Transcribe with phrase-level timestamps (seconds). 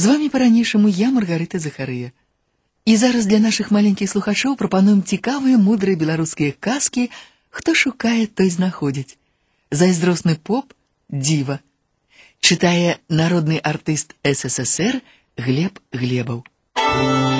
[0.00, 2.12] З вами по-ранейшаму я, Маргарыта Захарыя.
[2.84, 7.10] І зараз для нашых маленькіх слухачоў прапануем цікавыя мудрыя беларускія казкі,
[7.50, 9.18] хто шукае, той знаходзіць.
[9.70, 10.72] Зайздросны поп
[11.10, 11.58] дзіва.
[12.40, 15.02] Чытае народны артыст СССР
[15.36, 16.44] Глеб Глебаў.
[16.76, 17.36] Град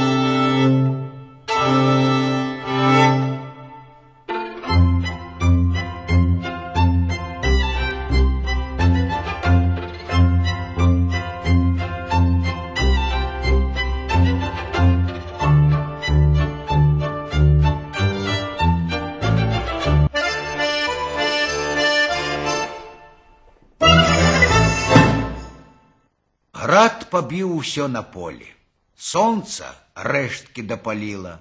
[27.11, 28.49] побіў усё на полі.
[28.97, 31.41] Сонца рэшткі дапаліла.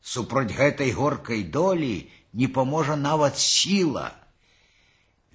[0.00, 4.12] Супроць гэтай горкай долі не паможа нават сіла.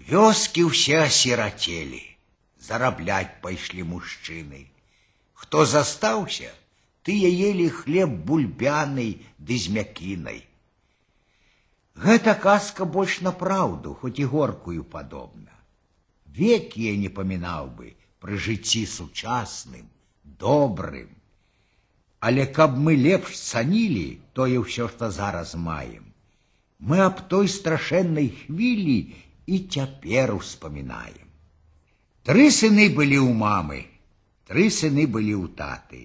[0.09, 2.01] Вёскі ўсе асірацелі,
[2.57, 4.65] зарабляць пайшлі мужчыны.
[5.33, 6.49] Хто застаўся,
[7.03, 10.41] тыя елі хлеб бульбяны ды з мякінай.
[11.95, 15.51] Гэта казка больш на праўду, хоць і горкую падобна.
[16.25, 19.89] Век я не памінаў бы, пры жыцці сучасным,
[20.23, 21.09] добрым.
[22.19, 24.05] Але каб мы лепш цанілі
[24.37, 26.05] тое ўсё, што зараз маем,
[26.77, 28.99] мы аб той страшэннай хвілі
[29.47, 31.27] і цяпер успамінаем.
[32.21, 33.79] Тры сыны былі ў мамы,
[34.45, 36.01] тры сыны былі ў таты.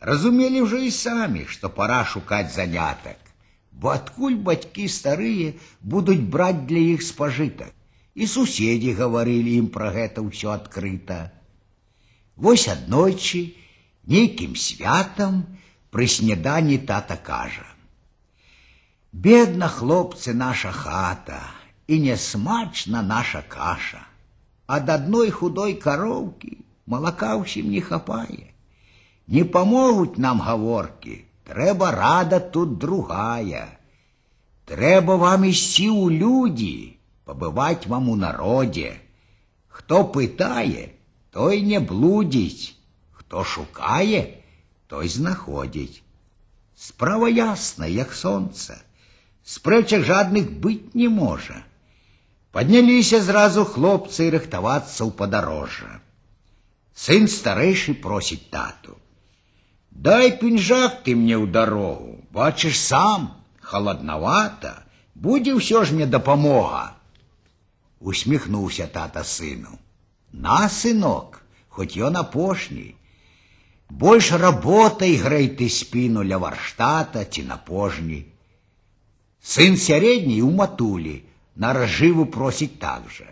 [0.00, 3.20] Разумелі ўжо і самі, што пора шукаць занятак,
[3.70, 7.76] бо адкуль бацькі старыя будуць браць для іх спажытак
[8.14, 11.30] і суседзі гаварылі ім пра гэта ўсё адкрыта.
[12.36, 13.54] Вось аднойчы
[14.06, 15.44] нейкім святам
[15.94, 17.66] пры снеданні тата кажа:
[19.12, 21.42] Бедна, хлопцы, наша хата,
[21.86, 24.06] і нясмачна наша каша.
[24.66, 26.54] Ад адной худой кароўкі
[26.86, 28.54] малака ўсім не хапае.
[29.26, 31.16] Не памогуць нам гаворкі,
[31.50, 33.66] трэба рада тут другая.
[34.70, 36.93] Трэба вам ісці ў людзі,
[37.30, 39.00] побывать вам у народе.
[39.68, 40.98] Хто пытае,
[41.30, 42.74] той не блудзіць,
[43.12, 44.42] хто шукае,
[44.90, 46.02] той знаходзіць.
[46.74, 48.82] Справа ясна, як сонца.
[49.46, 51.62] Спрэчак жадных быць не можа.
[52.50, 56.02] Падняліся зразу хлопцы і рыхтавацца ў падарожжа.
[56.98, 58.98] Сын старэйшы просіць тату.
[59.90, 64.82] Дай пінжак ты мне ў дарогу, бачыш сам, халаднавата,
[65.14, 66.93] будзе ўсё ж мне дапамога
[68.04, 69.78] усміхнуўся тата сыну.
[70.32, 72.94] На, сынок, хоць ён апошні.
[73.90, 78.24] Больш работай грэй ты спіну ля варштата ці на пожні.
[79.42, 81.16] Сын сярэдні ў матулі
[81.56, 83.28] на разжыву просіць так жа.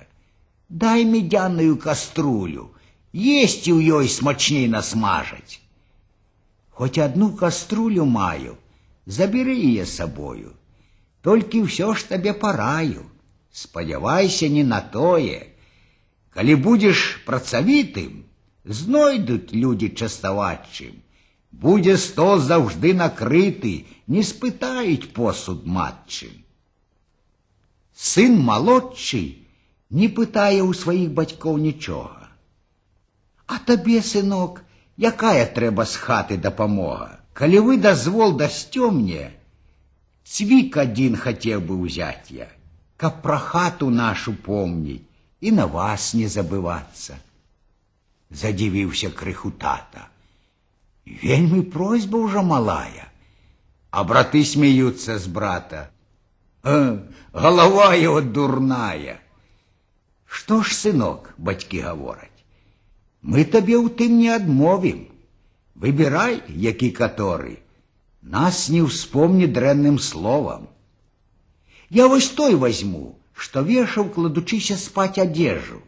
[0.69, 2.69] Дай медяную каструлю,
[3.15, 5.61] есці ў ёй смачней насмажаць.
[6.71, 8.59] Хоць одну каструлю маю,
[9.06, 10.53] заберы яе сабою,
[11.22, 13.06] толькі ўсё ж табе параю
[13.53, 15.39] спадзявайся не на тое.
[16.34, 18.25] Калі будзеш працавітым,
[18.65, 21.00] знойдуць людзі частаваць чым.
[21.50, 26.34] Будзе стол заўжды накрыты, не спытаюць посуд матчым.
[28.09, 29.22] Сын малодшы
[29.91, 32.28] не пытае ў сваіх бацькоў нічога.
[33.49, 34.61] А табе, сынок,
[35.00, 37.16] якая трэба з хаты дапамога?
[37.33, 39.33] Калі вы дазвол дасцё мне,
[40.28, 42.52] цвік адзін хацеў бы ўзяць я
[43.03, 45.05] каб пра хату нашу помніць
[45.41, 47.19] і на вас не забывацца.
[48.31, 50.09] Задзівіўся крыху тата.
[51.22, 53.06] Вельмі просьба ўжо малая,
[53.91, 55.89] а браты смеюцца з брата.
[56.65, 56.99] Э,
[57.33, 59.21] голова его дурная.
[60.27, 62.44] Што ж, сынок, бацькі гавораць,
[63.22, 65.06] мы табе ў тым не адмовім.
[65.78, 67.62] Выбірай, які каторы,
[68.21, 70.69] нас не ўспомні дрэнным словам.
[71.93, 75.83] Я вось той возьму, что вешаў, кладучыся спать одежу.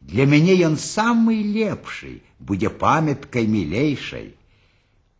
[0.00, 4.34] Для мяне ён самый лепший, будзе памяткай мілейшай.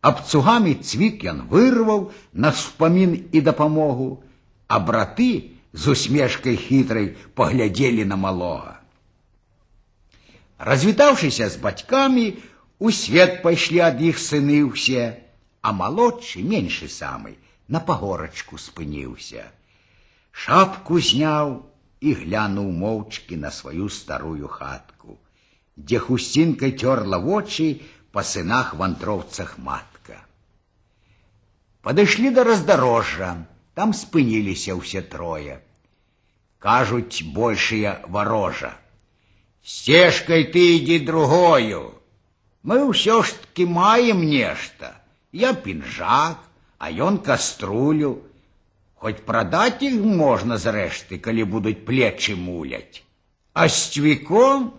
[0.01, 4.23] Абцугамі цвік ён вырваў на ўспамін і дапамогу,
[4.67, 8.79] а браты з усмешкай хітрай паглядзелі на малога.
[10.59, 12.27] Развітаўшыся з бацькамі,
[12.79, 15.19] у свет пайшлі ад іх сыны ўсе,
[15.63, 17.35] а малодшы меншы самы
[17.67, 19.47] на пагорачку спыніўся
[20.37, 21.53] шапку зняў
[22.01, 25.17] і глянуў моўчкі на сваю старую хатку,
[25.77, 27.67] дзе хусцінкай цёрла вочы
[28.11, 30.19] па сынах вандроўцах матка.
[31.81, 33.29] Падышлі да раздарожжа,
[33.73, 35.59] там спыніліся ўсе трое.
[36.63, 38.77] Кажуць большыя варожа.
[39.63, 41.99] Сцежкай ты ідзі другою.
[42.63, 44.95] Мы ўсё ж таки маем нешта.
[45.31, 46.39] Я пінжак,
[46.77, 48.23] а ён каструлю.
[49.03, 53.03] Хоць прадаць іх можна зрэшты, калі будуць плечы муляць.
[53.53, 54.71] А з цвіком,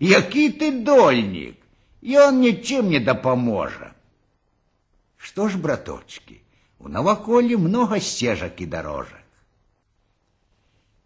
[0.00, 1.58] які ты дольнік,
[2.02, 3.92] ён нічым не дапаможа.
[5.16, 6.40] Што ж, браточки,
[6.78, 9.22] у наваколлі много сцежак і дарожак.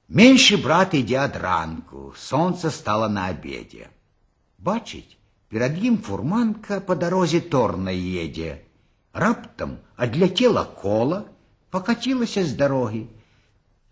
[0.08, 3.90] Меньшы брат ідзе ад ранку, сонца стало на обеде.
[4.58, 5.18] Бачыць,
[5.50, 8.62] перад ім фурманка по дарозе торна едзе.
[9.12, 11.24] Раптам адляцела кола,
[11.70, 13.06] покатилася з дарогі.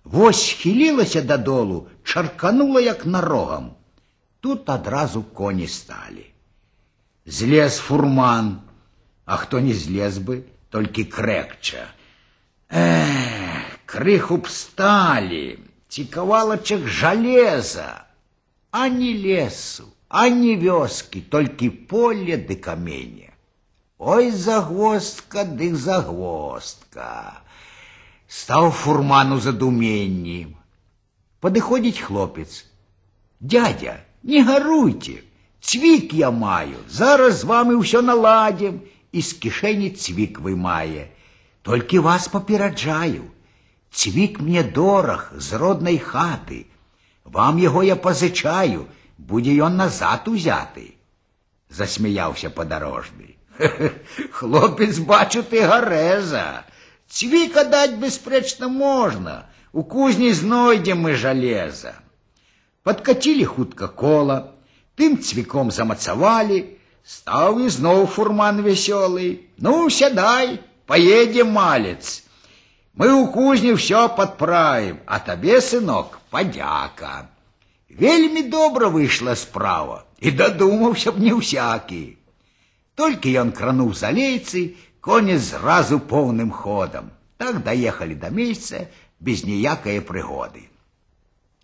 [0.04, 3.70] Вось хілілася дадолу, чарканула як нарогам.
[4.40, 6.26] Тут адразу коні сталі.
[7.26, 8.60] Злез фурман,
[9.24, 11.88] а хто не злез бы, толькі крэкча.
[12.68, 15.58] Эх, крыху б сталі,
[15.88, 18.04] цікавалачак жалеза,
[18.70, 23.32] а не лесу, а не вёскі, толькі поле ды камене.
[23.98, 27.40] Ой, загвоздка дык загвоздка.
[28.28, 30.56] Стаў фурман у задуменні.
[31.40, 32.64] Падыходзіць хлопец.
[33.40, 35.20] Дядя, не гаруйте,
[35.60, 38.80] цвік я маю, зараз з вами ўсё наладзім,
[39.12, 41.12] і з кішэні цвік вымае.
[41.62, 43.28] Толькі вас папераджаю,
[43.90, 46.66] цвік мне дорог з роднай хаты.
[47.24, 48.88] Вам яго я пазычаю,
[49.18, 50.96] будзе ён назад узяты.
[51.70, 53.36] Засмяяўся падарожны.
[54.32, 56.64] Хлопец, бачу, ты гарэза.
[57.08, 59.46] Цвіка даць бясспрэчна можна.
[59.72, 61.94] У кузні знойдзем мы жалеза.
[62.86, 64.54] Падкацілі хутка кола,
[64.94, 66.58] тым цвіком замацавалі,
[67.04, 69.50] стаў ізноў фурман вясёлы.
[69.58, 72.22] Ну, сядай, поедем, малец.
[72.94, 77.28] Мы у кузні все подправим, а табе, сынок, подяка.
[77.88, 82.18] Вельмі добра выйшла справа, і дадумаўся б не ўсякі.
[82.94, 87.10] Толькі ён крануў за лейцы, коні зразу поўным ходам.
[87.36, 88.86] Так даехалі да месяца
[89.20, 90.68] без ніякае прыгоды.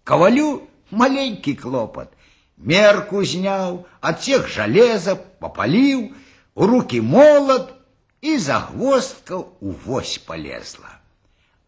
[0.05, 2.12] Кавалю маленькі клопат.
[2.58, 6.12] Мерку зняў, адсех жалеза, попаліў,
[6.55, 7.73] у руки молот
[8.20, 11.00] і загвоздка ў вось полезла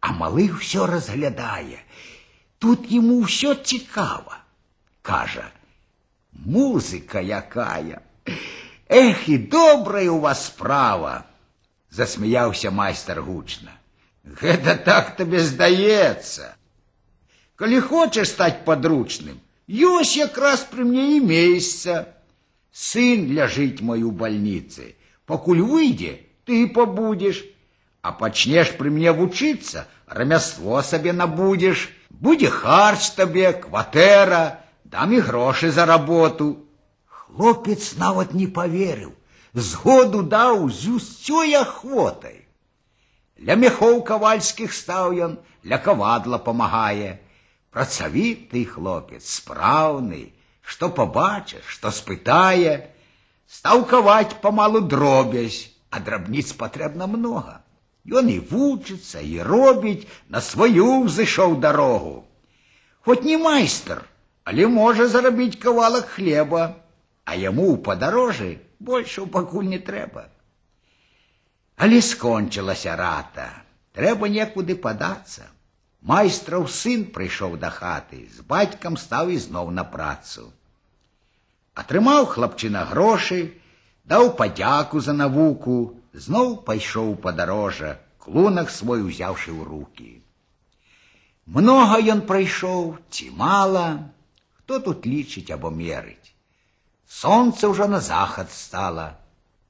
[0.02, 1.78] а малы ўсё разглядае.
[2.58, 4.42] Тут ему ўсё цікава.
[5.00, 5.46] Кажа,
[6.34, 8.02] музыка якая.
[8.90, 11.24] Эх, і добрая у вас справа,
[11.90, 13.72] засмяяўся майстар гучна.
[14.24, 16.54] Гэта так табе здаецца.
[17.56, 19.38] Калі хочаш стаць падручным,
[19.68, 22.08] ёсць якраз пры мне і месца.
[22.72, 24.94] Сын ляжыць мой у бальніцы.
[25.26, 27.44] Пакуль выйдзе, ты пабудзеш,
[28.02, 35.70] а пачнеш пры мне вучыцца, рамяство сабе набудзеш, будзе харч табе, кватэра, дам і грошы
[35.70, 36.66] за работу.
[37.06, 39.12] Хлопец нават не поверыў,
[39.54, 42.42] згоду даў з усёй ахвотай.
[43.42, 45.32] Ля мехоў кавальскіх стаў ён,
[45.66, 47.18] ля кавадла памагае.
[47.72, 50.32] Працавіты хлопец, спраўны,
[50.62, 52.92] што пабачыш, што спытае,
[53.48, 57.60] стаў каваць памалу дробязь, а драбніц патрэбна многа.
[58.08, 62.24] Ён і вучыцца і робіць на сваю зышоў дарогу.
[63.04, 64.04] Хоць не майстар,
[64.44, 66.76] але можа зарабіць кавалак хлеба,
[67.24, 70.28] а яму ў падарожы больше пакуль не трэба.
[71.76, 73.48] Але скончылася рата,
[73.96, 75.48] трэба некуды падацца.
[76.02, 80.48] Майстраў сын прыйшоў да хаты, з бацькам стаў ізноў на працу.
[81.78, 83.38] Атрымаў хлапчына грошы,
[84.04, 85.76] даў падзяку за навуку,
[86.12, 90.10] зноў пайшоў падарожжа, клунак свой узяўшы ў руки.
[91.46, 93.86] Многа ён прайшоў ці мала,
[94.58, 96.34] хто тут лічыць або мерыць.
[97.06, 99.06] Сонце ўжо на захад стала,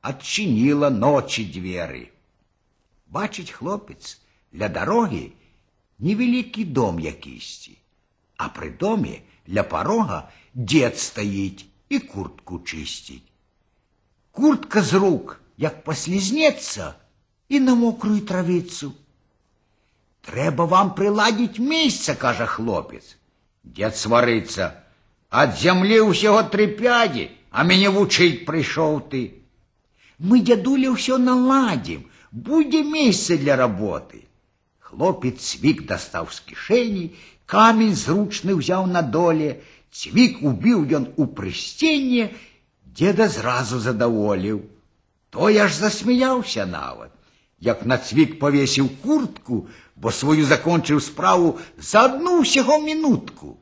[0.01, 2.05] адчыніла ночі дзверы.
[3.07, 4.19] Бачыць хлопец
[4.57, 5.25] ля дарогі
[5.99, 7.77] невялікі дом якісьці,
[8.37, 10.23] а пры доме ля парога
[10.55, 13.27] дзед стаіць і куртку чысціць.
[14.33, 16.95] Куртка з рук як послізнецца
[17.49, 18.93] і на мокрую травіцу.
[20.23, 23.19] Трэба вам прыладзіць месца, кажа хлопец.
[23.63, 24.73] Дед сварыцца,
[25.33, 29.23] ад зямлі ўсяго тры пядзі, а мяне вучыць прыйшоў ты.
[30.19, 34.25] Мы дзядуля ўсё наладзім, будзе месца для работы.
[34.79, 37.05] Хлопец цвік дастаў з кішэні,
[37.47, 42.29] камень зручны ўзяў на доле, цвік убіў ён у прысценне,
[42.85, 44.63] деда зразу задаволіў.
[45.33, 47.13] То я ж засмяяўся нават,
[47.61, 49.67] як на цвік павесіў куртку,
[49.97, 53.57] бо сваю закончыў справу за одну ўсяго мінутку.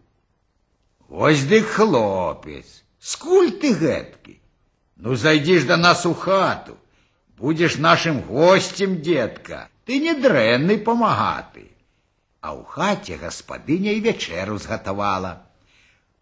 [1.08, 4.40] Вось ды хлопец, скуль ты гэткі?
[4.96, 6.76] Ну, зайдишь до нас у хату.
[7.36, 9.68] Будешь нашим гостем, детка.
[9.86, 11.70] Ты не дрэнный помагаты.
[12.40, 15.40] А у хаце гаспадыня і вечеру згатавала.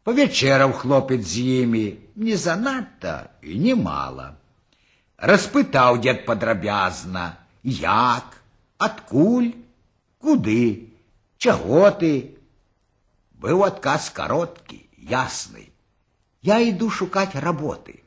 [0.08, 1.85] Павячэраў хлопец з імі
[2.16, 4.38] не занадта і не мала.
[5.18, 8.38] Распытаў дзед падрабязна, як,
[8.78, 9.52] адкуль,
[10.23, 10.94] куды,
[11.37, 12.31] чаго ты.
[13.42, 14.78] Быў адказ кароткі,
[15.11, 15.68] ясны.
[16.42, 18.00] Я іду шукаць работы.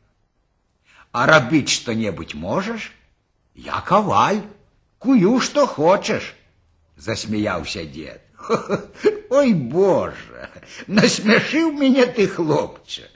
[1.11, 2.91] А рабіць што-небудзь можаш?
[3.55, 4.41] Я каваль,
[4.97, 6.33] кую што хочаш,
[6.97, 8.21] засмяяўся дзед.
[9.29, 10.49] Ой, Боже,
[10.87, 13.07] насмяшыў мяне ты, хлопча.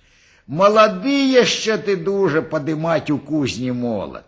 [0.47, 4.27] Малады яшчэ ты дужа падымаць у кузні молат.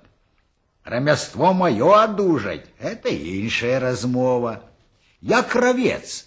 [0.84, 4.64] Рамяство маё адужаць — это іншая размова.
[5.22, 6.26] Я кравец.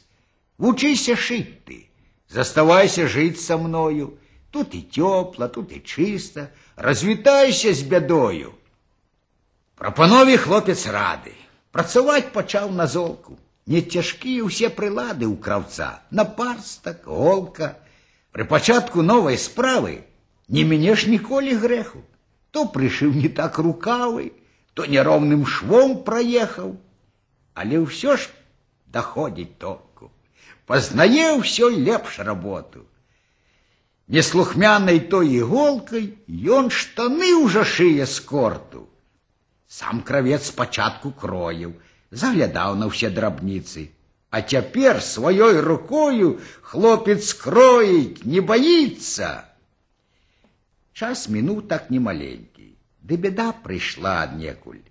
[0.59, 1.88] Вучыся шыць ты.
[2.28, 4.19] Заставайся жыць са мною.
[4.50, 6.49] Тут і тёпла, тут і чыста.
[6.76, 8.52] Развітайся з бядою.
[9.75, 11.33] Прапанове хлопец рады.
[11.71, 13.38] Працаваць пачаў на золку
[13.71, 17.78] не цяжкія ўсе прылады ў краўца, напарстак, голка.
[18.35, 20.02] Пры пачатку новай справы
[20.49, 22.02] не мінеш ніколі грэху.
[22.50, 24.33] То прышыў не так рукавы,
[24.75, 26.75] то нероўным швом праехаў,
[27.54, 28.26] але ўсё ж
[28.90, 29.84] даходзіць толку.
[30.71, 32.87] Пазнае ўсё лепш работу.
[34.11, 36.07] Неслухмянай той іголкай
[36.59, 38.83] ён штаны ўжо шые з корту.
[39.66, 41.75] Сам кравец спачатку кроіў,
[42.11, 43.90] заглядаў на ўсе драбніцы.
[44.30, 49.30] А цяпер сваёй рукою хлопец кроіць, не баіцца.
[50.95, 52.66] Час мінуў так немаленькі,
[53.02, 54.83] ды беда прыйшла аднекуль.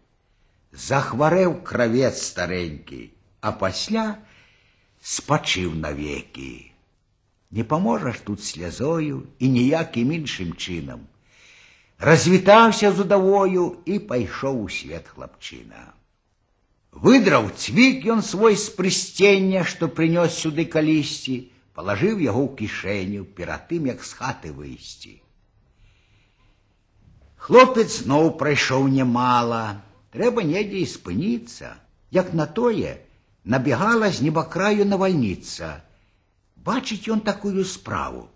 [0.71, 4.05] Захварэў кравец старенькі, а пасля
[5.03, 6.71] спачыў навекі.
[7.51, 11.07] Не паможаш тут слязою і ніякім іншым чынам.
[11.99, 15.93] Развітаўся з удавою і пайшоў у свет хлапчына.
[16.93, 23.67] Выдраў цвік ён свой з прысцення, што прынёс сюды калісьці, палажыў яго ў кішэню перад
[23.67, 25.19] тым, як з хаты выйсці.
[27.35, 29.81] Хлопец зноў прайшоў нямала,
[30.15, 31.77] трэба недзе і спыніцца,
[32.11, 32.97] як на тое
[33.43, 35.81] набегала з небакраю навальніца.
[36.55, 38.27] Бачыць ён такую справу.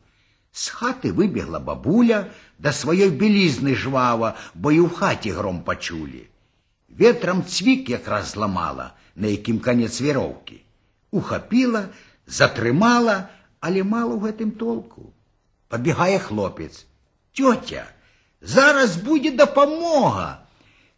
[0.53, 6.29] З хаты выбегла бабуля да сваёй белізны жвава, бо і ў хаце гром пачулі.
[6.89, 10.61] Ветром цвік якраз зламала, на якім канец вероўкі.
[11.11, 11.89] Ухапіла,
[12.27, 15.09] затрымала, але мала ў гэтым толку.
[15.69, 16.85] Падбегае хлопец.
[17.33, 17.89] Тётя,
[18.41, 20.45] зараз будзе дапамога.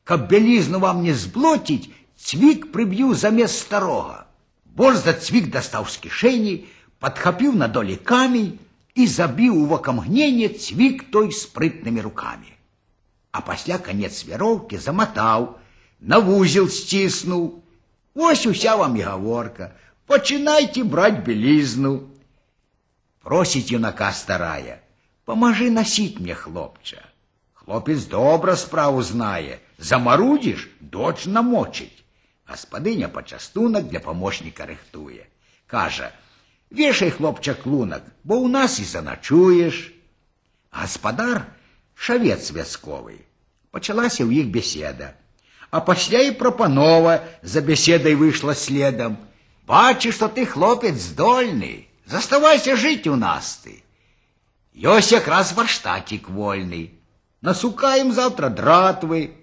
[0.03, 1.89] Каб бялізну вам не зблоціць,
[2.20, 4.25] цвік прыб'ю замест старога.
[4.65, 6.55] Борзда цвік дастаў з кішэні,
[7.00, 8.60] падхапіў на долі камень
[8.96, 12.51] і забіў у вакамгненне цвік той спрытнымі рукамі.
[13.32, 15.60] А пасля канец вяроўкі заматаў,
[16.00, 17.63] на вузел сціснуў.
[18.15, 19.72] Вось уся вам і гаворка.
[20.08, 21.94] Пачынайце браць белізну.
[23.25, 24.77] Просіць юнака старая,
[25.25, 27.01] памажы насіць мне хлопча.
[27.53, 31.99] Хлопец добра справу знае, замарудзіш, доч намочыць.
[32.50, 35.27] Гаспадыня пачастунак для памочніка рыхтуе.
[35.67, 39.91] Кажа: « Вешай хлопча клунак, бо ў нас і заначуеш.
[40.72, 41.46] Гаспадар
[41.96, 43.25] шавец вясковы.
[43.72, 45.15] Пачалася ў іх беседа
[45.75, 49.17] а пасля і прапанова за беседай выйшла следам.
[49.67, 53.84] Бачыш, што ты хлопец здольны, заставайся жыць у нас ты.
[54.72, 56.96] Ёсць якраз варштатік вольны.
[57.41, 59.36] Насукаем завтра дратвы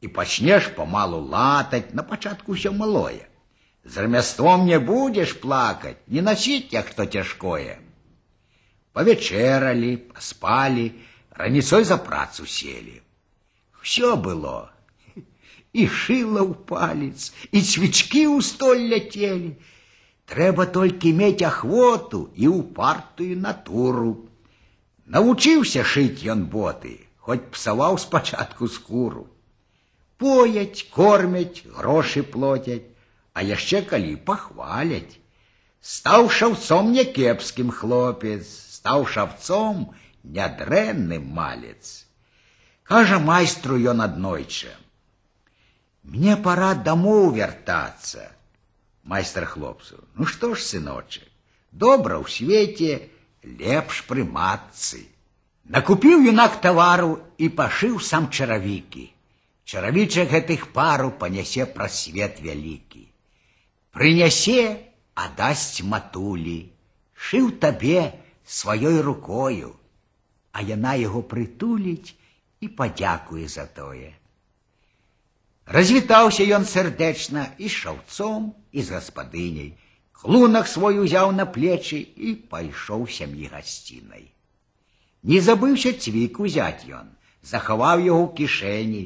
[0.00, 3.24] і пачнеш памалу латаць на пачатку ўсё малое.
[3.84, 7.80] З рамяством не будзеш плакаць, не насіць, як што цяжкое.
[8.92, 10.86] Павячэралі, паспалі,
[11.30, 13.00] раніцой за працу селі.
[13.82, 14.74] Усё было
[15.74, 19.50] і шыла ў палец, і цвічкі ў столь ляцелі.
[20.30, 24.12] Трэба толькі мець ахвоту і ўпартую натуру.
[25.04, 29.26] Навучыўся шыць ён боты, хоць псаваў спачатку скуру.
[30.18, 32.86] Пояць, кормяць, грошы плоцяць,
[33.32, 35.18] а яшчэ калі пахваляць.
[35.80, 38.46] Стаў шаўцом някепскім хлопец,
[38.78, 39.90] стаў шавцом
[40.22, 42.06] нядрэнны малец.
[42.84, 44.72] Кажа майстру ён аднойча:
[46.04, 48.30] мне пора домов вертаться.
[49.02, 50.04] Майстер хлопцу.
[50.14, 51.24] Ну что ж, сыночек,
[51.72, 53.08] добра ў свеце,
[53.42, 55.08] лепш пры матцы.
[55.64, 59.12] Накупіў юнак тавару і пашыў сам чаравікі.
[59.68, 63.08] Чаравічак гэтых пару панясе пра свет вялікі.
[63.96, 64.78] Прынясе,
[65.14, 66.70] а дасць матулі,
[67.14, 68.12] шыў табе
[68.44, 69.72] сваёй рукою,
[70.52, 72.14] а яна яго прытуліць
[72.60, 74.12] і падзякуе за тое.
[75.66, 79.72] Развітаўся ён сардэчна і з шаўцом, і з гаспадыняй.
[80.12, 84.28] Клунак свой узяў на плечы і пайшоў сям'і гасцінай.
[85.24, 87.08] Не забыўся цвік узяць ён,
[87.42, 89.02] захаваў яго ў кішэні,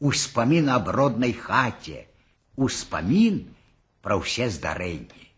[0.00, 2.06] успамін аб роднай хаце,
[2.56, 3.42] успамін
[4.02, 5.28] пра ўсе здарэнні.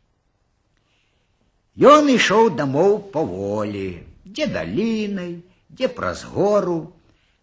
[1.75, 3.89] Ён ішоў дамоў паволі,
[4.25, 6.95] дзе далінай, дзе праз гору,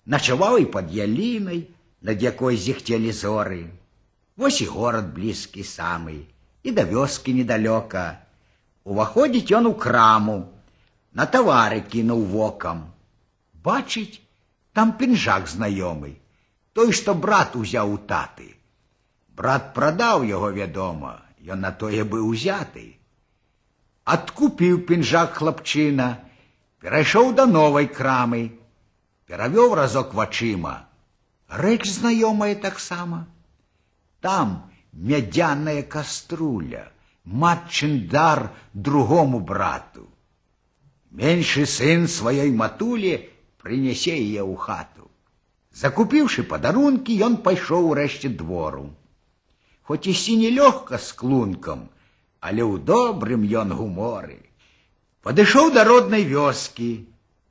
[0.05, 1.67] начаваў і пад ялінай,
[2.01, 3.69] над якой зіхцелі зоры.
[4.37, 6.25] Вось і горад блізкі самы,
[6.63, 8.23] і да вёскі недалёка.
[8.83, 10.49] Уваходзіць ён у краму,
[11.13, 12.89] на тавары кінуў вокам.
[13.61, 14.23] Бачыць,
[14.73, 16.17] там пінжак знаёмы,
[16.75, 18.55] той, што брат узяў у таты.
[19.35, 22.95] Брат прадаў яго, вядома, ён на тое быў узяты.
[24.03, 26.07] Адкупіў пінжак хлапчына,
[26.79, 28.41] перайшоў да новай крамы,
[29.27, 30.87] перавёў разок вачыма.
[31.47, 33.27] Рэч знаёмая таксама.
[34.21, 36.91] Там мядзяная каструля,
[37.25, 40.07] матчын дар другому брату.
[41.11, 43.19] Меншы сын сваёй матулі
[43.59, 45.04] прынясе яе ў хату.
[45.81, 48.89] Закупіўшы падарункі, ён пайшоў урэшце двору.
[49.87, 51.87] Хоць ісці нелёгка з клункам,
[52.39, 54.39] але ў добрым ён гуморы.
[55.21, 56.91] Падышоў да роднай вёскі,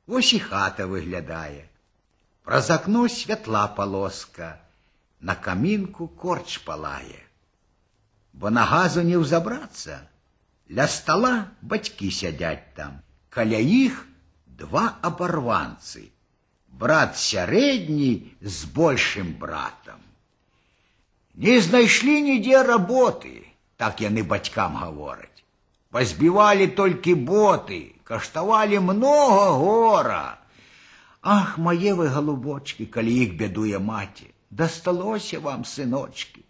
[0.07, 1.65] вось і хата выглядае.
[2.43, 4.53] Праз акно святла полоска,
[5.19, 7.21] на камінку корч палае
[8.33, 10.07] бо на газу не ўзабрацца.
[10.71, 14.05] Ля стола бацькі сядзяць там, каля іх
[14.45, 16.07] два абарванцы,
[16.75, 18.11] брат сярэдні
[18.41, 19.99] з большым братам.
[21.35, 23.45] Не знайшлі нідзе работы,
[23.77, 25.43] так яны бацькам гавораць.
[25.91, 30.37] Пазбівалі толькі боты, каштавалі многа гора.
[31.21, 36.41] Ах, мае вы галубочки, калі іх бядуе маці, дасталося вам сыночки.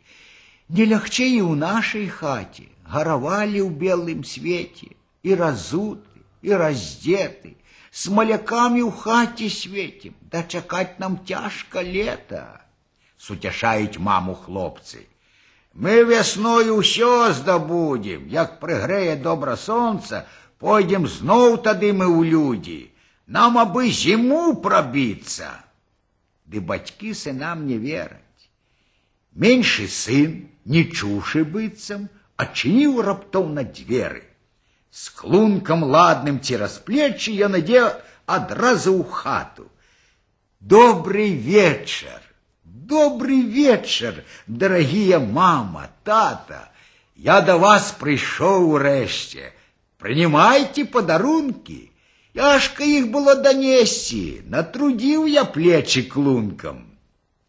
[0.70, 7.56] Не лягчэй і ў нашай хаце гаравалі ў белым свеце і разуты і раздзеты,
[7.96, 12.44] с малякамі ў хаце светім, да чакаць нам цяжка лета,
[13.18, 15.08] суцяшаюць маму хлопцы.
[15.74, 20.26] Мы вясною ўсё здабудзем, як прыгрэе добра сонца,
[20.60, 22.82] пойдзем зноў тады мы ў людзі,
[23.28, 25.52] нам абы зіму прабіцца.
[26.48, 28.44] Ды бацькі сынам не вераць.
[29.32, 34.25] Меншы сын не чуўшы быццам, адчыніў раптоўна дзверы.
[34.96, 37.84] З клункам ладным цераз плечы ён ідзе
[38.28, 39.68] адразу ў хату.
[40.60, 42.20] Добрый вечар,
[42.64, 46.70] добрый вечар, дарагія мама, тата,
[47.16, 49.54] я да вас прыйшоў урэшце.
[50.02, 51.80] Прынімайце падарункі.
[52.36, 56.84] Яшка іх было данесці, натрудзіў я плечы клункам.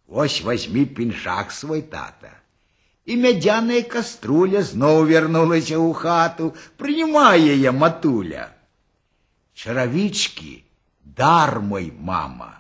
[0.07, 2.36] Вось возьми пінжак свой тата
[3.07, 8.49] і мядзяная каструля зноў вярнулася ў хату, прымае яе матуля.
[9.59, 10.63] Чаравічкі,
[11.03, 12.53] дар мой мама,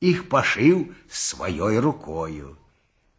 [0.00, 2.56] іх пашыў сваёй рукою.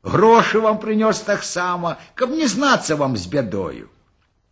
[0.04, 3.90] Грошы вам прынёс таксама, каб не знацца вам з бядою.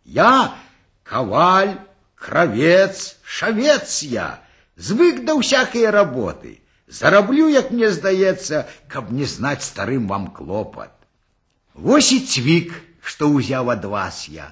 [0.04, 0.56] Я
[1.02, 1.78] каваль,
[2.14, 4.40] кравец, шавец я,
[4.76, 6.60] звык да ўсякай работы.
[6.88, 10.92] Зараблю, як мне здаецца, каб не знаць старым вам клопат.
[11.76, 12.72] Вось і цвік,
[13.04, 14.48] што ўзяў ад вас я.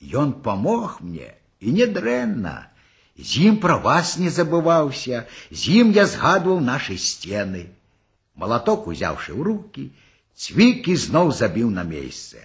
[0.00, 1.28] Ён памог мне
[1.60, 2.54] і не дрэнна.
[3.18, 7.68] З ім пра вас не забываўся, з ім я згадваў нашы сцены.
[8.34, 9.84] Малаток узяўшы ў руки,
[10.32, 12.40] цвік ізноў забіў на месцы.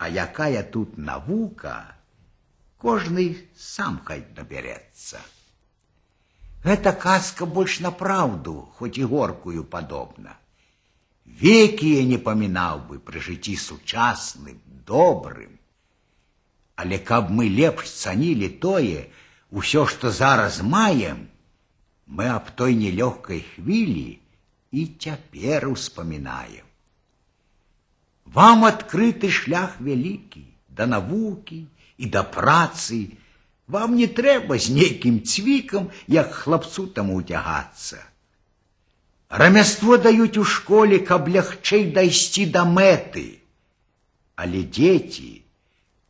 [0.00, 1.76] А якая тут навука,
[2.80, 5.20] кожны сам хай набярэцца.
[6.64, 10.38] Гэта казка больш на праўду, хоць і горкую падобна
[11.24, 15.54] веки я не памінаў бы пры жыцці сучасным, добрым.
[16.76, 19.06] Але каб мы лепш цанілі тое,
[19.50, 21.26] усё, што зараз маем,
[22.06, 24.18] мы аб той нелёгкай хвілі
[24.70, 26.64] і цяпер успамінаем.
[28.24, 30.44] Вам адкрыты шлях вялікі
[30.78, 31.66] да навукі
[31.98, 33.18] і да працы,
[33.66, 37.98] вам не трэба з нейкім цвікам, як хлапцу там уцягацца.
[39.32, 43.26] Рамяство даюць у школе, каб лягчэй дайсці да мэты.
[44.36, 45.42] Але дзеці,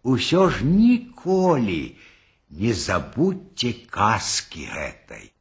[0.02, 1.82] усё ж ніколі
[2.62, 5.32] не забудьце казкі гэтай.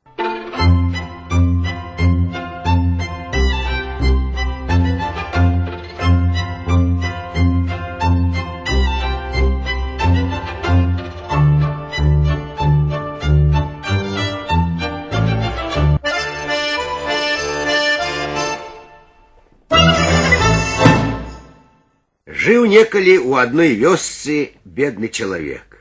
[22.71, 25.73] Жыў некалі ў адной вёсцы бедны чалавек.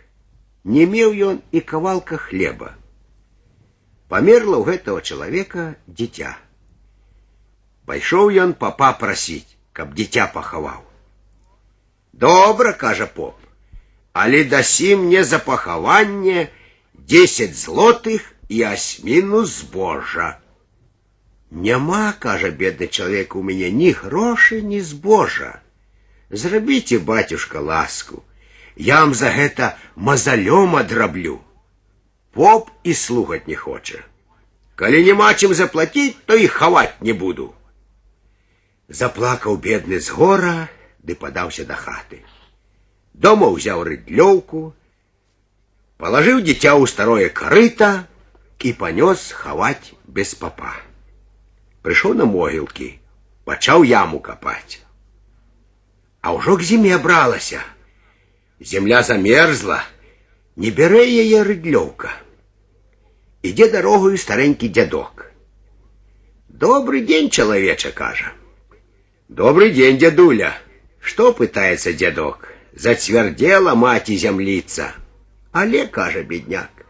[0.76, 2.70] Не меў ён і кавалка хлеба.
[4.10, 6.32] Памерла ў гэтага чалавека дзіця.
[7.86, 10.80] Пайшоў ён папа прасіць, каб дзіця пахаваў.
[12.24, 13.36] Добра, кажа поп,
[14.12, 16.48] але дасі мне за пахаванне
[17.14, 20.26] десять злотых і асьміну збожа.
[21.68, 25.52] Няма, кажа бедны чалавек у мяне ні грошы, ні збожа.
[26.30, 28.22] Зрабіце, батюшка, ласку.
[28.76, 31.40] Я вам за гэта мазалём адраблю.
[32.32, 34.04] Поп і слухаць не хоча.
[34.76, 37.54] Калі няма чым заплаціць, то і хаваць не буду.
[38.88, 40.68] Заплакаў бедны з гора,
[41.00, 42.20] ды падаўся да хаты.
[43.14, 44.74] Дома ўзяў рыдлёўку,
[45.96, 48.04] палажыў дзіця ў старое карыта
[48.60, 50.74] і панёс хаваць без папа.
[51.80, 52.98] Прыйшоў на могілкі,
[53.48, 54.82] пачаў яму капаць.
[56.20, 57.60] А ўжо к зіме бралася.
[58.60, 59.84] Земля замерзла,
[60.56, 62.10] не бярэ яе рыдлёўка.
[63.42, 65.30] Ідзе дарогою старенькі дзядок.
[66.48, 68.32] Добрый день, чалавеча, кажа.
[69.28, 70.56] Добрый день, дядуля.
[71.00, 72.48] Что пытается дядок?
[72.72, 74.94] Зацвярдела маці зямліца.
[75.52, 76.84] Але, кажа бедняк,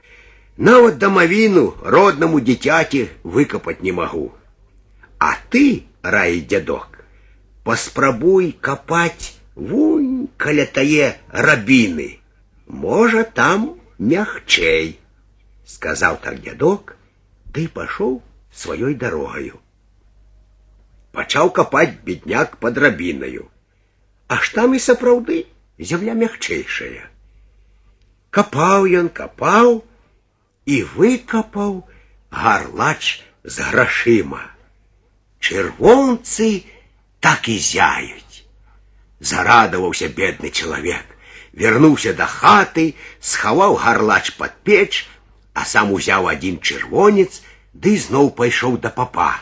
[0.56, 4.32] нават дамавіну роднаму дзіцяці выкапаць не магу.
[5.18, 6.89] А ты, раі дзядок,
[7.70, 12.20] паспрабуй капаць вунь каля тае рабіны.
[12.66, 14.98] Можа, там мягчэй,
[15.64, 16.96] сказаў так дядок,
[17.54, 19.60] ды пашоў сваёй дарогаю.
[21.16, 23.48] Пачаў капаць бедняк пад рабінаю.
[24.28, 25.44] Аж там і сапраўды
[25.78, 27.08] зямля мягчэйшая.
[28.30, 29.84] Капаў ён капаў
[30.66, 31.86] і выкапаў
[32.30, 34.42] гарлач з грашыма.
[35.40, 36.66] Чырвонцы
[37.20, 38.44] так і зяюць.
[39.20, 41.04] Зарадаваўся бедны чалавек,
[41.52, 45.06] вярнуўся да хаты, схаваў гарлач пад печ,
[45.54, 49.32] а сам узяў адзін чырвонец, ды зноў пайшоў да папа.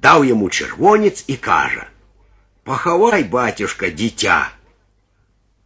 [0.00, 4.52] Даў яму чырвонец і кажа: « Пахавай, батюшка, дзіця.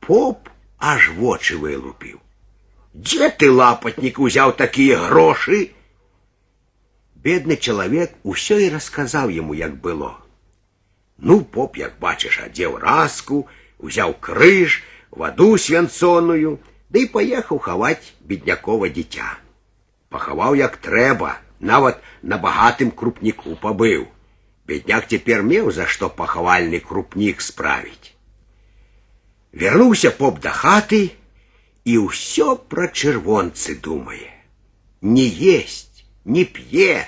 [0.01, 2.19] Поп аж вочы вылупіў.
[2.95, 5.71] Дзе ты лапатнік узяў такія грошы?
[7.23, 10.19] Бедны чалавек усё і расказаў яму, як было.
[11.23, 13.47] Ну, поп, як бачыш, адзеў раску,
[13.79, 16.59] узяў крыж, ваду свянцоную,
[16.91, 19.29] ды і паехаў хаваць беднякова дзіця.
[20.11, 24.09] Пахаваў як трэба, нават на багатым крупніку пабыў.
[24.67, 28.15] Бедняк цяпер меў за што пахавальны крупнік справіць.
[29.53, 31.03] Вярнуўся поп да хаты
[31.85, 34.31] і ўсё пра чырвонцы думае.
[35.03, 37.07] Не есть, не п'е,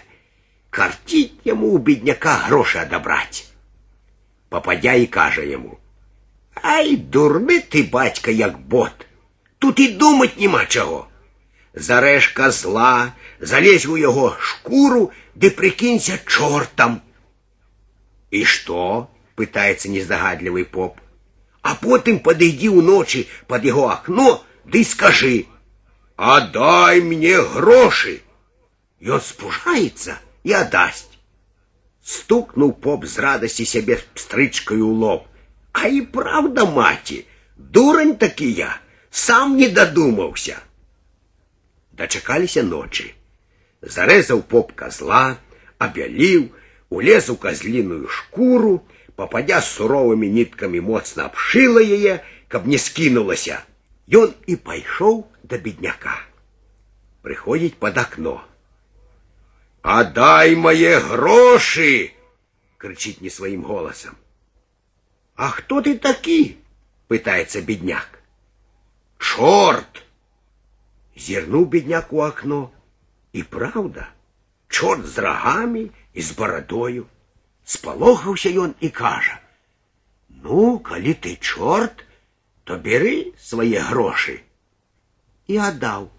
[0.71, 3.48] карціць яму у бедняка грошы адабраць
[4.49, 5.79] попадя і каже йому.
[6.55, 9.07] Ай, дурний ти, батька, як бот.
[9.59, 11.07] Тут і думать нема чого.
[11.75, 17.01] Зареш козла, залезь у його шкуру, де прикинься чортом.
[18.31, 19.07] І що?
[19.35, 20.97] питається нездогадливий поп.
[21.63, 25.45] А потім подойди уночі під його окно, да й скажи,
[26.17, 28.21] а дай мені гроші.
[29.01, 31.08] І он спужається і отдасть.
[32.09, 35.23] Стукнув поп з радості себе стричкою у лоб.
[35.73, 37.25] А і правда, маті,
[37.57, 40.59] дурень таки я, сам не додумався.
[41.93, 43.15] Дочекалися ночі.
[43.83, 45.37] Зарезав поп козла,
[45.79, 46.51] обялів,
[46.89, 48.83] улез у козлиную шкуру,
[49.17, 53.63] попадя суровыми нитками моцно обшила яе, каб не скинулася.
[54.09, 56.21] Ён і пайшоў да бедняка.
[57.25, 58.45] Прыходзіць под окно.
[59.83, 64.17] «Отдай мои гроши!» — кричит не своим голосом.
[65.37, 68.21] «А кто ты таки?» — пытается бедняк.
[69.19, 70.05] «Черт!»
[71.15, 72.73] Зернул бедняк у окно.
[73.33, 74.09] И правда,
[74.69, 77.09] черт с рогами и с бородою.
[77.65, 82.05] Сполохаўся ён и кажа: « Ну, коли ты черт,
[82.65, 84.43] то бери свои гроши.
[85.47, 86.11] И отдал.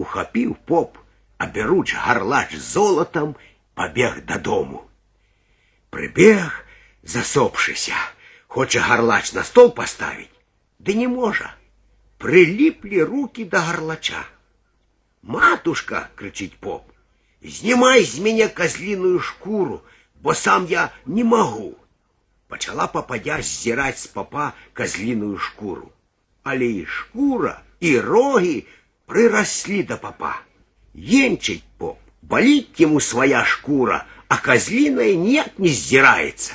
[0.00, 0.96] Ухапіў поп
[1.38, 3.36] абяруч гарлач золотам,
[3.74, 4.90] пабег дадому.
[5.90, 6.64] Прыбег,
[7.02, 7.94] засопшыся,
[8.46, 10.28] хоча гарлач на стол паставіць,
[10.78, 11.54] ды не можа.
[12.18, 14.22] Прыліплі руки да гарлача.
[15.22, 16.84] Матушка, крычыць поп,
[17.42, 19.80] знімай з мяне казліную шкуру,
[20.20, 21.76] бо сам я не магу.
[22.48, 25.90] Пачала пападя ззіраць з папа казліную шкуру.
[26.42, 28.66] Але і шкура, і рогі
[29.06, 30.36] прыраслі да папа.
[30.94, 36.52] Енчить поп, болит ему своя шкура, а козлиная нет не сдирается.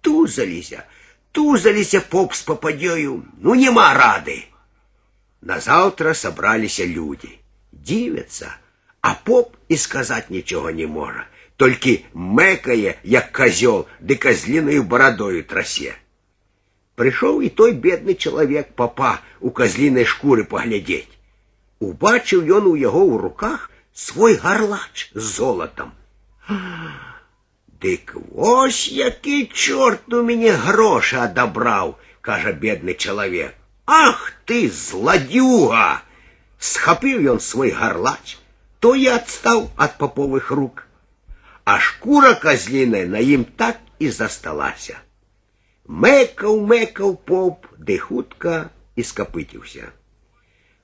[0.00, 0.84] Тузалися,
[1.32, 4.34] Стузаліся поп з попадёю, ну нема рады.
[5.40, 7.30] Назаўтра сабраліся людзі,
[7.72, 8.50] дзівяцца,
[9.00, 11.24] а поп і сказаць нічога не можа,
[11.56, 15.96] толькі мэкае, як козёл, ды казлінаю барадою трасе.
[17.00, 21.08] Прыйшоў і той бедны чалавек папа у казлінай шкуры паглядзець.
[21.80, 25.92] Убачыў ён у яго ў руках свой гарлач з золатам.
[27.82, 33.54] Дык вось які чорт у мяне грошы адабраў, кажа бедны чалавек.
[33.86, 36.02] Ах ты зладюга!
[36.58, 38.38] Схапіў ён свой гарлач,
[38.78, 40.86] то і адстаў ад паповых рук,
[41.64, 45.02] а шкура казліная на ім так і засталася.
[45.86, 49.90] Мэкаў мэкаў поп, ды хутка і скапыціўся.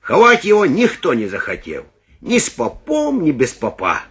[0.03, 1.83] Хаваць его ніхто не захацеў,
[2.21, 4.01] ні з папом, ні без папа.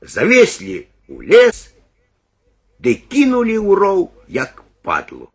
[0.00, 1.72] Завеслі у лес,
[2.78, 5.31] ды кінулі ў роў, як падлу.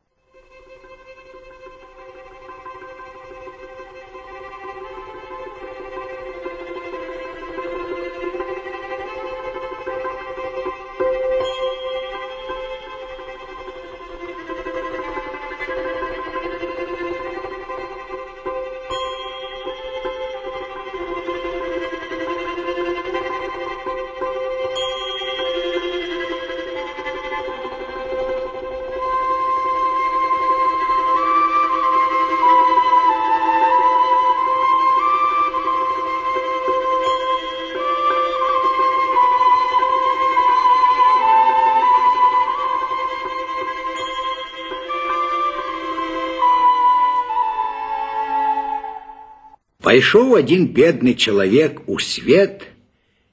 [49.98, 52.68] Пайшоў адзін бедны чалавек у свет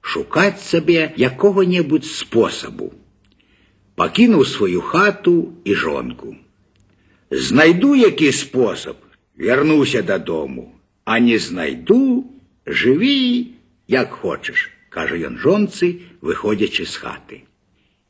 [0.00, 2.92] шукаць сабе якога-небудзь спосабу.
[3.94, 6.36] Пакінуў сваю хату і жонку.
[7.30, 8.96] Знайду які спосаб,
[9.36, 10.72] вярнуся дадому,
[11.04, 12.26] а не знайду,
[12.66, 13.54] жыві,
[13.86, 17.36] як хочаш, кажа ён жонцы, выходзячы з хаты.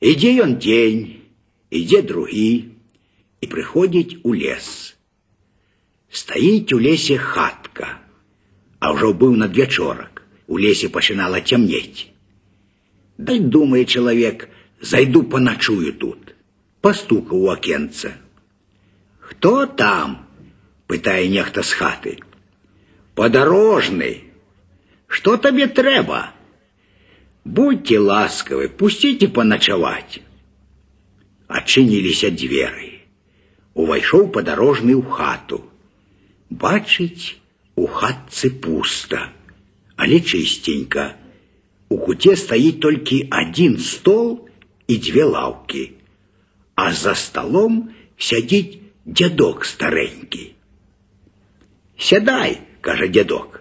[0.00, 1.20] Ідзе ён дзень,
[1.70, 2.72] ідзе другі
[3.40, 4.96] і прыходзіць у лес.
[6.08, 7.63] Стаіць у лесе хатка
[8.84, 12.08] а ўжо быў надвячорак у лесе пачынала цямнець
[13.28, 14.48] дай думае чалавек
[14.92, 16.34] зайду паначую тут
[16.86, 18.12] пастукаў у акенца
[19.30, 20.18] хто там
[20.92, 22.14] пытае нехта з хаты
[23.20, 24.12] падарожны
[25.18, 26.20] што табе трэба
[27.58, 30.22] будьте ласкавы пусціце паначаваць
[31.60, 32.88] адчыніліся дзверы
[33.84, 35.60] увайшоў падарожны ў хату
[36.64, 37.36] бачыць
[37.76, 39.32] у хатцы пуста,
[39.96, 41.16] але чыстенька.
[41.90, 44.28] У куце стаіць толькі адзін стол
[44.86, 45.84] і дзве лаўкі,
[46.76, 50.44] а за сталом сядзіць дзядок старэнькі.
[51.98, 53.60] Сядай, кажа дзядок.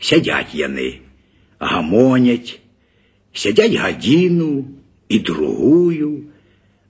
[0.00, 0.88] Сядзяць яны,
[1.60, 2.58] гамоняць,
[3.34, 4.52] сядзяць гадзіну
[5.08, 6.12] і другую,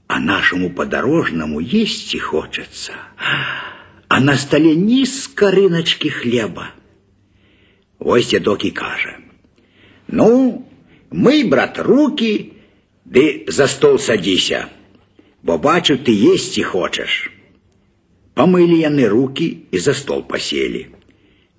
[0.07, 2.97] а нашаму падарожнаму есці хочацца
[4.16, 6.73] а на столе ні скарыначкі хлеба.
[7.99, 10.66] Вось дедок і кажа: « Ну,
[11.11, 12.53] мый, брат, руки,
[13.05, 14.66] ды за стол садзіся,
[15.42, 17.31] бо бачу, ты есці хочаш.
[18.35, 20.88] Памылі яны руки і за стол паселі.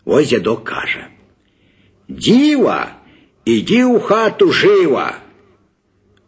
[0.06, 3.02] Вось дедок кажа: « Дзіва,
[3.46, 5.24] ідзі ў хату жыва.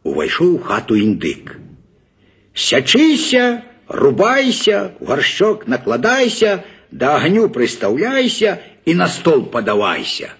[0.04, 1.58] Увайшоў у хату індык.
[2.54, 10.34] Сячыся, рубайся, в горшок накладайся, да огню приставляйся и на стол подавайся.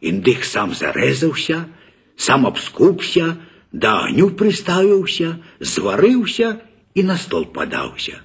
[0.00, 1.68] Індык сам зарэзаўся,
[2.16, 3.36] сам абскупся,
[3.72, 6.60] да огню приставіўся, зварыўся
[6.94, 8.20] і на стол падаўся.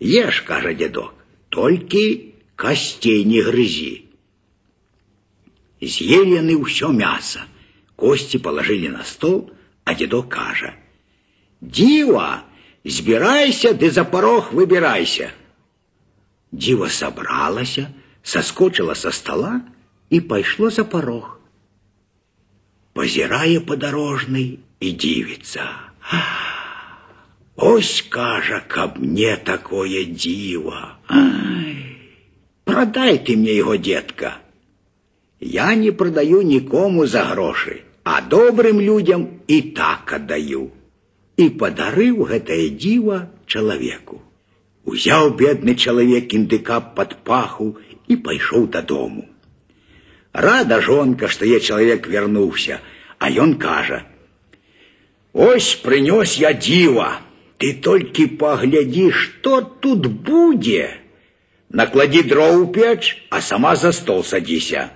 [0.00, 1.14] Еш, кажа дедок,
[1.48, 4.04] толькі костей не грызі.
[5.80, 7.44] З'елі яны ўсё мяса,
[7.96, 9.50] кости положили на стол,
[9.84, 10.74] а дедок кажа:
[11.61, 12.43] Дива,
[12.85, 15.31] збирайся, ды за порог выбирайся.
[16.51, 17.93] Дива собралася,
[18.23, 19.61] соскочила со стола
[20.09, 21.39] и пайшло за порог.
[22.93, 25.69] Позирає подорожный и дивится.
[27.55, 30.97] Ось, кажа, каб мне такое диво.
[31.07, 31.97] Ай,
[32.63, 34.37] продай ты мне его, детка.
[35.39, 40.71] Я не продаю никому за гроши, а добрым людям и так отдаю
[41.38, 44.22] і падарыў гэтае дзіва чалавеку.
[44.84, 47.76] Узяў бедны чалавек індыка пад паху
[48.08, 49.24] і пайшоў дадому.
[50.32, 52.80] Рада жонка, што я чалавек вярнуўся,
[53.18, 57.24] а ён кажа: « Ось прынёс я дзіва,
[57.58, 60.90] Ты только погляди, что тут будет.
[61.68, 64.92] Наклади дров у печь, а сама за стол садися.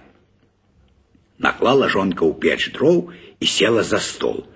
[1.39, 4.47] Наклала жонка у печь дров и села за стол.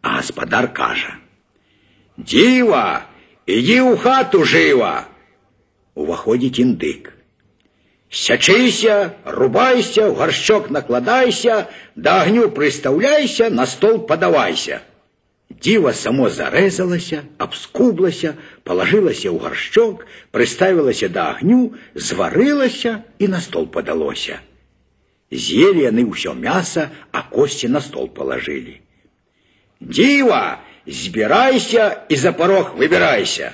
[0.00, 1.14] А господар каже:
[2.16, 3.06] Дива,
[3.46, 5.06] иди у хату жива.
[5.94, 7.12] Уваходить індик.
[8.10, 11.66] Сячися, рубайся, в горщок накладайся,
[11.96, 14.80] до огню приставляйся, на стол подавайся.
[15.50, 24.40] Діва само зарезалася, обскублася, положилася ў гаршчок, прыставілася да агню, зварылася і на стол падалося.
[25.32, 28.80] З'елі яны ўсё мяса, а косці на стол палажылі.
[29.80, 33.52] Діва, збірайся і за порог выбірайся.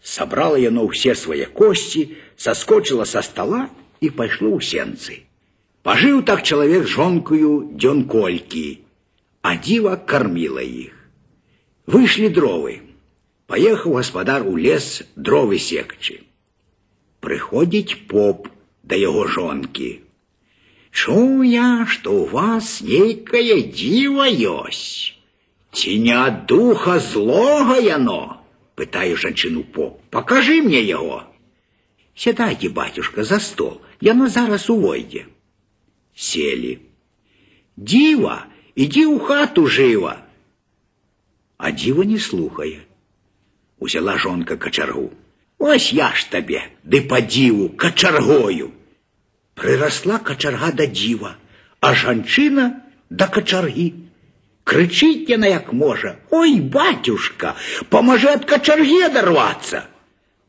[0.00, 3.66] Сабрала яно ўсе свае косці, саскочыла са стола
[4.00, 5.26] і пайшло ў сенцы.
[5.82, 8.82] Пажыў так чалавек жонкаю дзён колькі,
[9.42, 10.94] а дива кормила их.
[11.86, 12.82] Вышли дровы.
[13.46, 16.26] Поехал господар у лес дровы секчы.
[17.22, 18.48] Прыходзіць поп
[18.82, 20.02] да яго жонкі.
[20.90, 25.14] Чуў я, што ў вас нейкае дзіва ёсць.
[25.71, 28.41] Ці не ад духа злога яно?
[28.75, 30.01] Пытаю жанчыну поп.
[30.09, 31.23] Покажи мне яго.
[32.15, 33.81] Сядайце, батюшка, за стол.
[34.01, 35.25] Яно зараз увойдзе.
[36.15, 36.79] Сели.
[37.77, 40.15] Дива Иди у хату живо.
[41.57, 42.81] А дива не слухає.
[43.79, 45.11] Узяла жонка качаргу.
[45.57, 48.71] Ось я ж табе, ды по диву, качаргою.
[49.53, 51.35] Приросла качарга до дива,
[51.79, 53.93] а жанчына до качарги.
[54.64, 56.16] Кричить яна як можа.
[56.30, 57.54] Ой, батюшка,
[57.88, 59.86] поможи от качарги оторваться.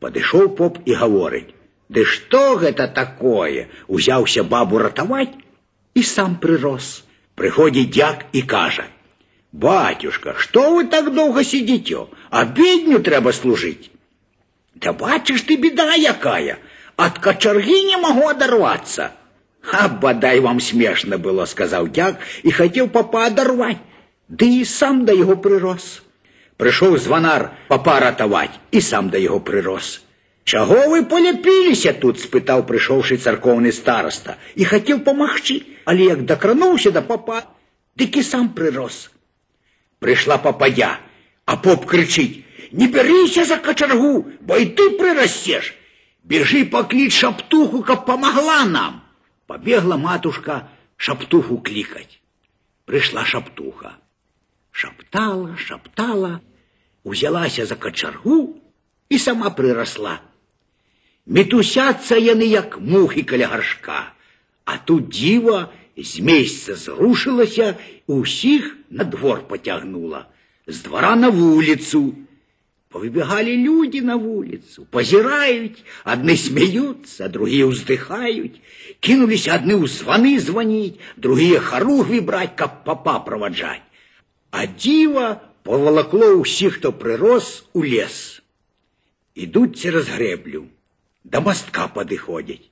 [0.00, 1.54] Подышоў поп і гаворыць:
[1.88, 3.66] Ды што гэта такое?
[3.88, 5.34] Узяўся бабу ратаваць
[5.94, 7.04] і сам прырос.
[7.34, 8.84] Приходит дяк и каже,
[9.52, 12.06] «Батюшка, что вы так долго сидите?
[12.30, 13.90] А бедню треба служить».
[14.74, 16.58] «Да бачиш ты, беда якая,
[16.96, 19.12] от кочерги не могу оторваться».
[19.72, 23.78] «А бодай вам смешно было», — сказал дяк, и хотел папа одорвать,
[24.32, 26.02] да и сам до его прирос.
[26.56, 30.02] Пришел звонар папа ратовать, и сам до его прирос.
[30.44, 37.00] «Чего вы полепилися тут?» — спытал пришедший церковный староста, и хотел помахчи але як дакрануўся да
[37.00, 37.42] папа,
[37.96, 39.08] дык і сам прырос.
[40.04, 41.00] Прыйшла папая,
[41.46, 45.72] а поп крычыць: « Не бярыся за качаргу, бо і ты прырасцеш.
[46.28, 49.00] Бежы пакліч шаптуху, каб памагла нам.
[49.46, 52.20] Пабегла матушка шаптуху клікаць.
[52.84, 53.96] Прыйшла шаптуха.
[54.72, 56.40] Шаптала, шаптала,
[57.04, 58.56] узялася за качаргу
[59.08, 60.20] і сама прырасла.
[61.26, 64.14] Мітусяцца яны як мухі каля гаршка.
[64.64, 67.74] А тут дива з месяца зрушылася,
[68.06, 70.26] усіх на двор потягнула,
[70.66, 72.14] з двора на вулицу.
[72.90, 78.52] Повыбегали люди на улицу, позирают, одни смеются, другие вздыхают,
[79.00, 83.82] кинулись одни у звоны звонить, другие хоругви брать, как папа проводжать.
[84.53, 88.41] А дива поволокло усіх, хто прирос, у лес.
[89.35, 90.65] Ідуть через греблю,
[91.23, 92.69] до мостка подыходять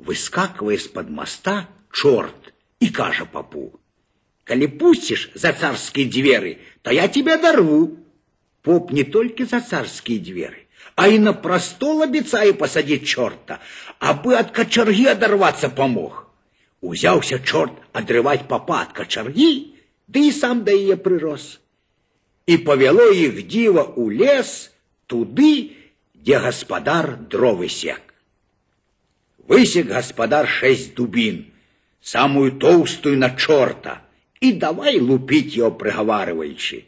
[0.00, 3.78] выскакивая из-под моста чорт и кажа попу.
[4.44, 7.98] Коли пустишь за царские двери, то я тебя дорву.
[8.62, 13.60] Поп не только за царские двери, а и на простол обещаю посадить черта,
[13.98, 16.26] абы от кочерги одорваться помог.
[16.80, 19.74] Узялся черт отрывать попа от кочерги,
[20.10, 21.60] да и сам до ее прирос.
[22.46, 24.72] И повело их диво у лес,
[25.06, 25.76] туды,
[26.14, 28.02] где господар дровы сек.
[29.38, 31.52] Высек господар шесть дубин,
[32.00, 34.02] самую толстую на чорта,
[34.40, 36.86] и давай лупить его, приговариваючи.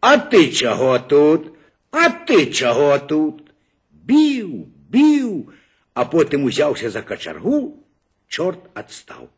[0.00, 1.56] А ты чего тут?
[1.90, 3.50] А ты чего тут?
[3.90, 5.50] Бил, бил,
[5.94, 7.82] а потом узялся за кочергу,
[8.28, 9.30] чорт отстал.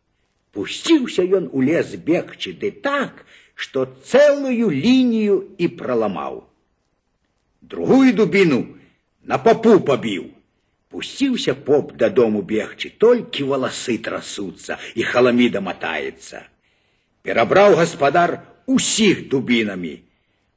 [0.52, 6.50] Пустился ён у лес бегчы ды так, что целую линию и проломал.
[7.62, 8.78] Другую дубину
[9.24, 10.32] на попу побил.
[10.90, 16.48] Пусціўся поп дадому бегчы, толькі валасы трасуцца і халаміда матаецца.
[17.26, 20.00] Перабраў гаспадар усіх дубінамі,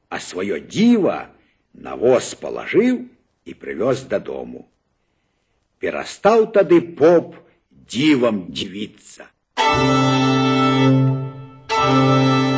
[0.07, 1.27] а сваё дзіва
[1.73, 3.03] на воз палажыў
[3.43, 4.63] і прывёз дадому.
[5.83, 7.35] Перастаў тады поп
[7.89, 9.27] дзівам дзівіцца.
[9.56, 9.84] Thank
[12.48, 12.53] you.